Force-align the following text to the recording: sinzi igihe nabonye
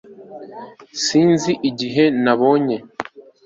sinzi 1.03 1.51
igihe 1.69 2.03
nabonye 2.23 2.77